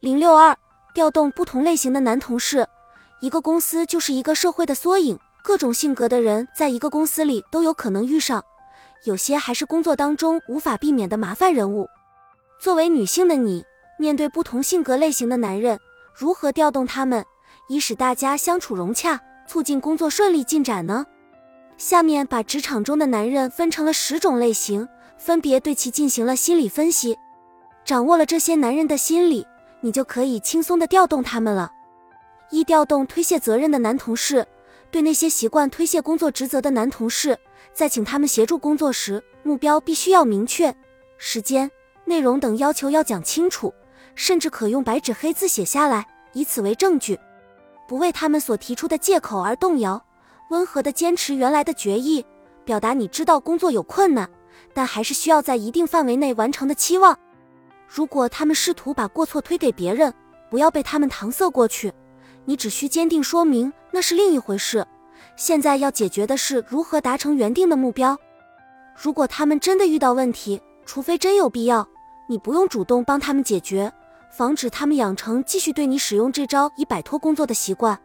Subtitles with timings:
[0.00, 0.56] 零六二，
[0.94, 2.66] 调动不同类型的男同事。
[3.20, 8.42] 一个公司就是一个社会的缩影，各种性格的人在一个公司里都有可能遇上，
[9.04, 11.86] 有些还是工作当中无法避免的麻烦人物。
[12.58, 13.62] 作为女性的你，
[13.98, 15.78] 面对不同性格类型的男人，
[16.14, 17.22] 如何调动他们，
[17.68, 21.04] 以使大家相处融洽，促进工作顺利进展呢？
[21.76, 24.88] 下面把职场中的男人分成了十种类型，
[25.18, 27.18] 分别对其进行了心理分析。
[27.84, 29.46] 掌握了这些男人的心理。
[29.80, 31.72] 你就可以轻松的调动他们了。
[32.50, 34.46] 一、调动推卸责任的男同事，
[34.90, 37.38] 对那些习惯推卸工作职责的男同事，
[37.72, 40.74] 在请他们协助工作时，目标必须要明确，
[41.16, 41.70] 时间、
[42.04, 43.72] 内容等要求要讲清楚，
[44.14, 47.18] 甚至可用白纸黑字写下来，以此为证据，
[47.86, 50.04] 不为他们所提出的借口而动摇，
[50.50, 52.26] 温和的坚持原来的决议，
[52.64, 54.28] 表达你知道工作有困难，
[54.74, 57.16] 但还是需要在一定范围内完成的期望。
[57.92, 60.14] 如果他们试图把过错推给别人，
[60.48, 61.92] 不要被他们搪塞过去。
[62.44, 64.86] 你只需坚定说明那是另一回事。
[65.34, 68.16] 现在要解决的是如何达成原定的目标。
[68.94, 71.86] 如果他们真的遇到问题，除非真有必要，
[72.28, 73.92] 你不用主动帮他们解决，
[74.30, 77.98] 防止他们养成继续对你使用这招以摆脱工作的习惯。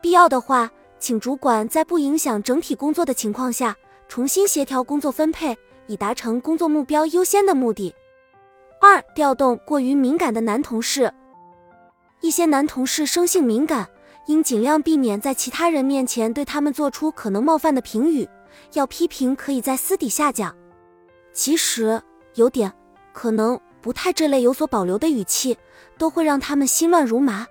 [0.00, 3.76] 必要的话，请主管在不影响整体工作的情况下，
[4.08, 5.54] 重新协调工作分配，
[5.86, 7.94] 以达成工作目标优先的目的。
[8.80, 11.12] 二、调动过于敏感的男同事。
[12.20, 13.88] 一些男同事生性敏感，
[14.26, 18.28] 应尽量避免在其他人面前对他们做出可能冒犯的评语。
[18.72, 20.54] 要批评，可以在私底下讲。
[21.32, 22.02] 其实
[22.34, 22.72] 有点
[23.12, 25.56] 可能不太这类有所保留的语气，
[25.96, 27.46] 都会让他们心乱如麻。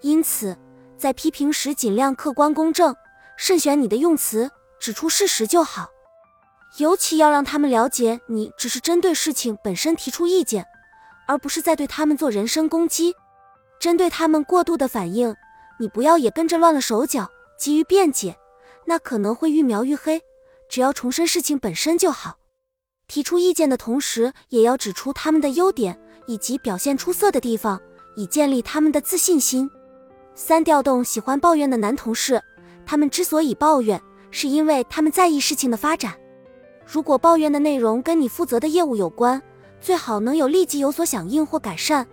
[0.00, 0.56] 因此，
[0.98, 2.94] 在批评时尽量客观公正，
[3.36, 5.91] 慎选你的用词，指出事实就好。
[6.78, 10.66] 尤其要让他们了解，你只是针对事情本身提出意见，
[11.26, 13.14] 而不是在对他们做人身攻击。
[13.78, 15.34] 针对他们过度的反应，
[15.78, 17.28] 你不要也跟着乱了手脚，
[17.58, 18.36] 急于辩解，
[18.86, 20.22] 那可能会愈描愈黑。
[20.68, 22.38] 只要重申事情本身就好。
[23.06, 27.78] 提出意见的同时，也要指出他们的优点以及表现出色的地方，
[28.16, 29.70] 以建立他们的自信心。
[30.34, 32.42] 三、调动喜欢抱怨的男同事，
[32.86, 34.00] 他们之所以抱怨，
[34.30, 36.14] 是因为他们在意事情的发展。
[36.92, 39.40] 如果抱怨的内容跟你负责的业务有关，
[39.80, 42.06] 最好能有立即有所响应或改善。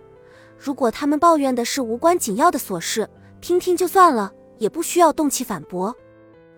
[0.58, 3.06] 如果他们抱怨的是无关紧要的琐事，
[3.42, 5.94] 听听就算了，也不需要动气反驳。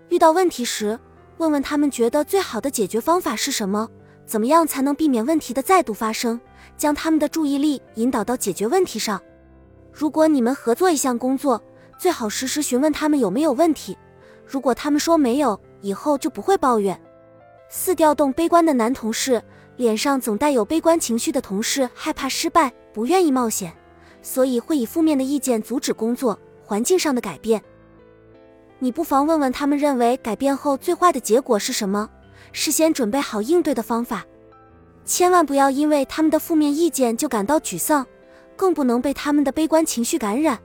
[0.08, 0.96] 遇到问题时，
[1.38, 3.88] 问问他们觉得最好的解决方法是什么，
[4.24, 6.40] 怎么样才能避免问题的再度发生，
[6.76, 9.20] 将他们的注意力引导到解决问题上。
[9.90, 11.60] 如果你们合作一项工作，
[11.98, 13.98] 最好实时询问他们有没有问题。
[14.46, 16.96] 如果他们说没有，以后就不会抱怨。
[17.74, 19.42] 四调动悲观的男同事，
[19.78, 23.72] 脸上总带有悲观情绪的同事，害怕失败，不愿意冒险，
[24.20, 27.62] 所以会以负面的意见阻止工作环境上的改变。
[28.78, 32.10] 你不妨问问他们，认为改变后最坏的结果是什么？
[32.52, 34.22] 事先准备好应对的方法。
[35.06, 38.06] 千万不要因为他们的负面意见就感到沮丧，
[38.54, 40.58] 更不能被他们的悲观情绪感染。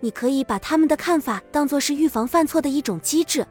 [0.00, 3.46] 你可以把他们的看法当作是预防犯错的一种机制。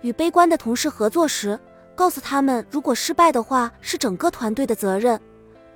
[0.00, 1.56] 与悲观的同事合作时。
[1.94, 5.20] 告诉他们，如果失败的话，是整个团队的责任，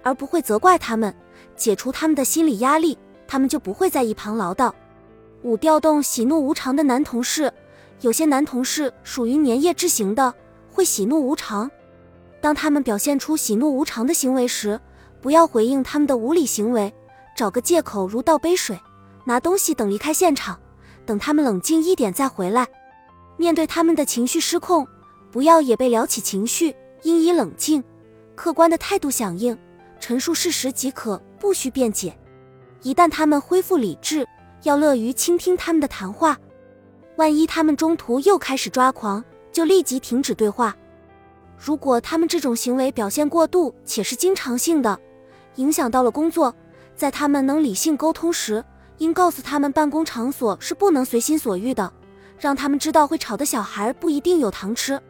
[0.02, 1.14] 而不会责怪他们，
[1.56, 4.72] 解除他们的心理压力，他们就不会在一旁唠叨。
[5.42, 7.52] 五、调动喜怒无常的男同事，
[8.00, 10.34] 有些男同事属于粘液质型的，
[10.72, 11.70] 会喜怒无常。
[12.40, 14.80] 当他们表现出喜怒无常的行为时，
[15.20, 16.92] 不要回应他们的无理行为，
[17.36, 18.76] 找个借口如倒杯水、
[19.24, 20.58] 拿东西等离开现场，
[21.06, 22.66] 等他们冷静一点再回来。
[23.36, 24.84] 面对他们的情绪失控。
[25.30, 27.82] 不要也被撩起情绪，应以冷静、
[28.34, 29.56] 客观的态度响应，
[30.00, 32.16] 陈述事实即可，不需辩解。
[32.82, 34.26] 一旦他们恢复理智，
[34.62, 36.38] 要乐于倾听他们的谈话。
[37.16, 39.22] 万一他们中途又开始抓狂，
[39.52, 40.76] 就立即停止对话。
[41.58, 44.98] 如果他们这种行为表现过度且是经常性的，
[45.56, 46.54] 影响到了工作，
[46.94, 48.64] 在他们能理性沟通时，
[48.98, 51.92] 应告诉他们办公场所是不能随心所欲的，
[52.38, 55.00] 让他们知道会吵的小孩不一定有糖吃。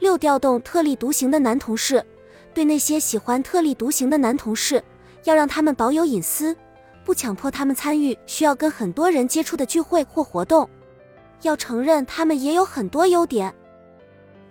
[0.00, 2.04] 六调动特立独行的男同事，
[2.52, 4.82] 对那些喜欢特立独行的男同事，
[5.24, 6.56] 要让他们保有隐私，
[7.04, 10.68] 不强迫他们参与需要跟很多人接触的聚会或活动。
[11.42, 13.54] 要承认他们也有很多优点，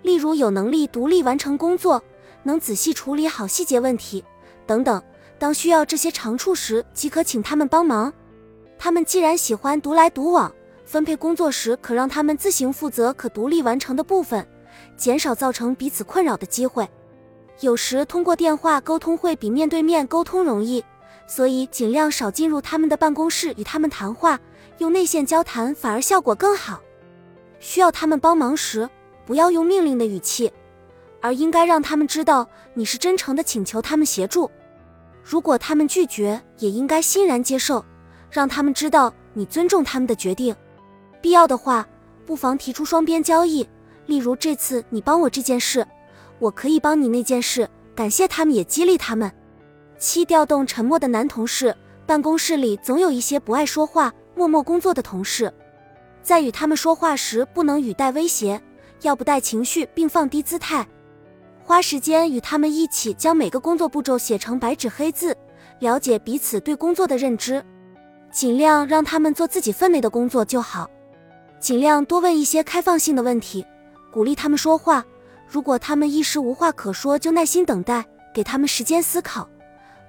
[0.03, 2.01] 例如有能力独立完成工作，
[2.43, 4.23] 能仔细处理好细节问题
[4.65, 5.01] 等等。
[5.39, 8.13] 当需要这些长处时，即可请他们帮忙。
[8.77, 10.51] 他们既然喜欢独来独往，
[10.85, 14.47] 分配工作时可让他们自行负责可独立完成的部分。
[14.99, 16.87] 减少造成彼此困扰的机会。
[17.61, 20.83] 有时通过电话沟通会比面对面沟通容易，
[21.25, 24.39] 所以尽量少进入他们的办公室与他们谈话，
[24.77, 26.79] 用内线交谈反而效果更好。
[27.59, 28.89] 需要他们帮忙时，
[29.25, 30.51] 不要用命令的语气，
[31.21, 34.49] 而应该让他们知道你是真诚的请求他们协助。
[35.21, 37.83] 如果他们拒绝，也应该欣然接受，
[38.31, 40.55] 让他们知道你尊重他们的决定。
[41.21, 41.85] 必要的话，
[42.25, 43.67] 不妨提出双边交易，
[44.09, 45.87] 例如这次你帮我这件事，
[46.39, 49.31] 我可以帮你那件事，感谢他们也激励他们。
[49.99, 51.75] 七、调动沉默的男同事。
[52.07, 55.53] 办公室里总有一些不爱说话、默默工作的同事，
[56.23, 58.59] 在与他们说话时，不能语带威胁，
[59.03, 60.87] 要不带情绪，并放低姿态。
[61.63, 65.37] 花时间与他们一起将每个工作步骤写成白纸黑字，
[65.77, 67.63] 了解彼此对工作的认知。
[68.31, 70.89] 尽量让他们做自己分内的工作就好。
[71.59, 73.63] 尽量多问一些开放性的问题，
[74.11, 75.05] 鼓励他们说话。
[75.47, 79.49] 如果他们一时无话可说，就耐心等待，给他们时间思考。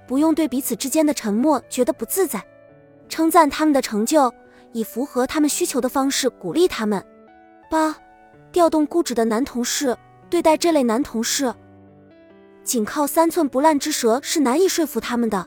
[0.07, 2.45] 不用对彼此之间的沉默觉得不自在，
[3.09, 4.33] 称赞他们的成就，
[4.73, 7.05] 以符合他们需求的方式鼓励他们。
[7.71, 7.97] 八、
[8.53, 9.97] 调动固执的男同事。
[10.29, 11.53] 对待这类男同事，
[12.63, 15.45] 仅靠三寸不烂之舌是难以说服他们的。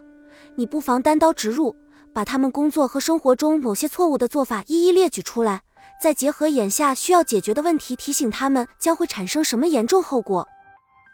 [0.55, 1.73] 你不妨单刀直入，
[2.11, 5.61] 把他们工作和生活中某些错误的做法一一列举出来，
[6.03, 10.45] 再结合眼下需要解决的问题，提醒他们将会产生什么严重后果。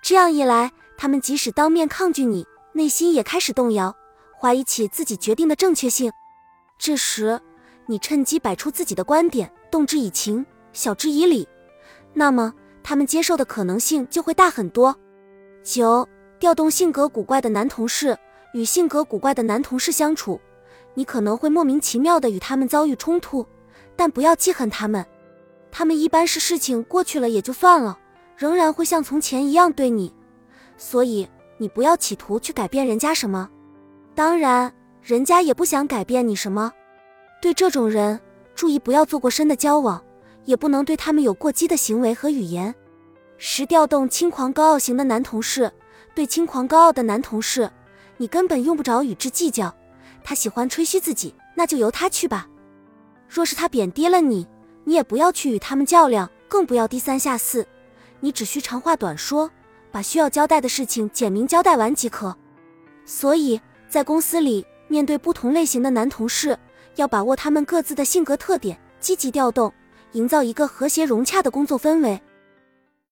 [0.02, 2.44] 这样一来，他们即使当面抗拒你。
[2.74, 3.96] 内心也开始动摇，
[4.42, 6.12] 怀疑起自己决定的正确性。
[6.80, 7.40] 这时，
[7.86, 10.44] 你趁机摆出自己的观点，动之以情，
[10.74, 11.48] 晓之以理，
[12.16, 12.52] 那么
[12.82, 14.98] 他们接受的可能性就会大很多。
[15.64, 16.10] 九、
[16.40, 18.18] 调动性格古怪的男同事。
[18.56, 20.42] 与性格古怪的男同事相处，
[20.96, 23.46] 你可能会莫名其妙的与他们遭遇冲突，
[24.00, 25.06] 但不要记恨他们。
[25.70, 28.00] 他们一般是事情过去了也就算了，
[28.38, 30.14] 仍然会像从前一样对你，
[30.78, 31.28] 所以。
[31.62, 33.50] 你不要企图去改变人家什么，
[34.16, 34.74] 当然，
[35.04, 36.72] 人家也不想改变你什么。
[37.42, 38.18] 对这种人，
[38.56, 40.02] 注意不要做过深的交往，
[40.46, 42.74] 也不能对他们有过激的行为和语言。
[43.38, 45.70] 十、调动轻狂高傲型的男同事。
[46.16, 47.70] 对轻狂高傲的男同事，
[48.16, 49.76] 你根本用不着与之计较。
[50.24, 52.48] 他喜欢吹嘘自己，那就由他去吧。
[53.30, 54.48] 若是他贬低了你，
[54.84, 57.66] 你也不要去与他们较量，更不要低三下四。
[58.20, 59.50] 你只需长话短说。
[59.92, 62.38] 把需要交代的事情简明交代完即可。
[63.06, 63.60] 所以
[63.90, 66.56] 在公司里，面对不同类型的男同事，
[66.96, 69.74] 要把握他们各自的性格特点，积极调动，
[70.12, 72.22] 营造一个和谐融洽的工作氛围。